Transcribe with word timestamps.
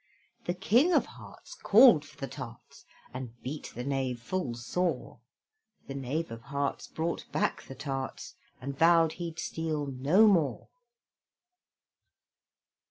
The 0.45 0.55
King 0.55 0.93
of 0.93 1.05
Hearts 1.05 1.53
called 1.53 2.03
for 2.05 2.17
the 2.17 2.27
tarts, 2.27 2.85
And 3.13 3.39
beat 3.43 3.71
the 3.75 3.83
Knave 3.83 4.19
full 4.19 4.55
sore; 4.55 5.19
The 5.85 5.93
Knave 5.93 6.31
of 6.31 6.41
Hearts 6.41 6.87
brought 6.87 7.31
back 7.31 7.61
the 7.61 7.75
tarts, 7.75 8.33
And 8.59 8.75
vowed 8.75 9.11
he'd 9.21 9.37
steal 9.37 9.85
no 9.85 10.25
more. 10.25 10.69